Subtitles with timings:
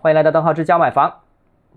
[0.00, 1.12] 欢迎来到邓浩之教买房。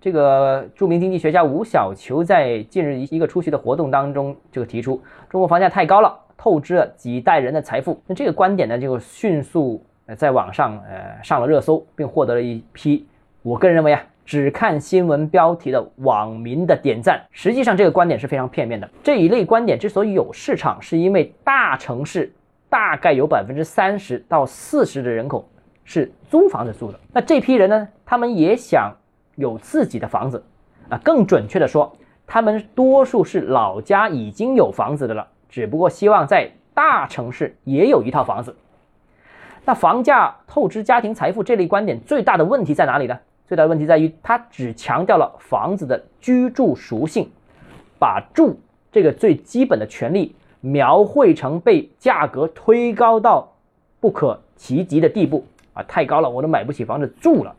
[0.00, 8.00] 这个著名经济学家吴小球在近日一一个出席的活动当中，这个提出中国房价太高了，透支了几代人的财富。
[8.06, 9.84] 那这个观点呢，就迅速
[10.16, 13.06] 在网上呃上了热搜，并获得了一批
[13.42, 17.22] 我个人认为啊，只看新闻标题的网民的点赞。
[17.30, 18.88] 实际上，这个观点是非常片面的。
[19.02, 22.32] 这一类观点之所以有市场，是因为大城市
[22.68, 25.48] 大概有百分之三十到四十的人口
[25.88, 27.00] 是租房子住的。
[27.12, 28.94] 那这批人呢，他们也想。
[29.38, 30.42] 有自己的房子，
[30.88, 31.96] 啊，更准确的说，
[32.26, 38.56] 他们多数是老家已经有房子的了，只不过希望在大城市也有一套房子。
[39.64, 43.16] 那房价透支家庭财富这类观点最大的问题在哪里呢？
[43.46, 47.30] 最大的问题在于它只强调了房子的居住属性，
[48.00, 48.58] 把住
[48.90, 53.52] 这个最基本的权利描绘成被价格推高到
[54.00, 55.44] 不可企及的地步
[55.78, 57.54] 啊，太高了，我都买不起房子住了。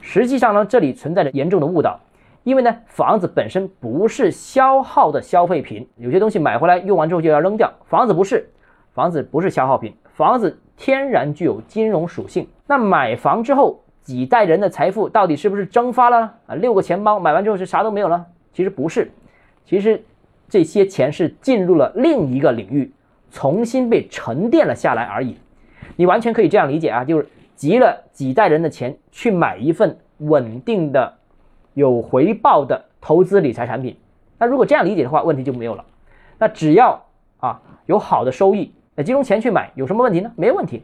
[0.00, 2.00] 实际上呢，这里存在着严重的误导，
[2.42, 7.72] 因为呢，房子本身不是消耗的消费品，有些东西买回来用完之后就要扔掉。
[7.86, 8.50] 房子不是，
[8.94, 12.48] 房子不是消耗品，房子天然具有金融属性。
[12.66, 16.56] 那买房之后，几代人的财富到底是不是蒸发了啊？
[16.56, 18.26] 六个钱包买完之后是啥都没有了？
[18.52, 19.08] 其实不是，
[19.64, 20.02] 其实
[20.48, 22.90] 这些钱是进入了另一个领域，
[23.30, 25.36] 重新被沉淀了下来而已。
[25.94, 27.28] 你完全可以这样理解啊，就是。
[27.62, 31.14] 集了几代人的钱去买一份稳定的、
[31.74, 33.96] 有回报的投资理财产品，
[34.36, 35.84] 那如果这样理解的话，问题就没有了。
[36.40, 37.00] 那只要
[37.38, 40.32] 啊有好的收益，那集中钱去买有什么问题呢？
[40.34, 40.82] 没问题。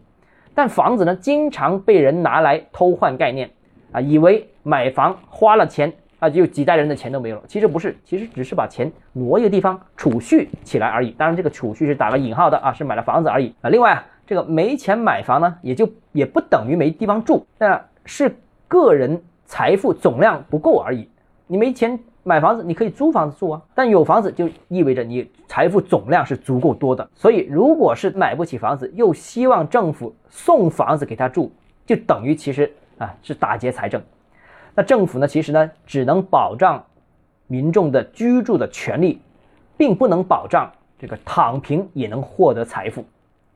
[0.55, 3.51] 但房子呢，经常被人拿来偷换概念
[3.91, 7.43] 啊，以为买房花了钱啊，就几代人的钱都没有了。
[7.49, 11.11] 其实不是，其实只是把钱挪一个地方储蓄起来而已。
[11.11, 13.69] 当然，这个储蓄是打了引号的啊，是买了房子而已啊。
[13.69, 14.07] 另外啊。
[14.29, 18.37] 这个没钱买房呢，也就也不等于没地方住，那是
[18.69, 21.09] 个人财富总量不够而已。
[21.47, 23.63] 你没钱买房子，你可以租房子住啊。
[23.75, 27.09] 但有房子就意味着你财富总量是足够多的。
[27.15, 31.51] 所以，如果是买不起房子，又希望政府送房子给他住，
[31.87, 34.03] 就等于其实啊是打劫财政。
[34.75, 36.85] 那政府呢，其实呢只能保障
[37.47, 39.23] 民众的居住的权利，
[39.79, 43.03] 并不能保障这个躺平也能获得财富。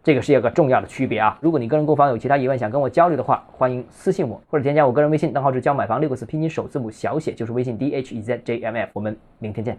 [0.04, 1.38] 这个是一个重要的区别啊！
[1.40, 8.90] 如果你个人购房有其他疑问想跟我交流的话，欢迎私信我或者添加我个人微信，账号是教买房六个字拼音首字母小写就是微信 d h e z j m f。
[8.94, 9.78] 我们明天见。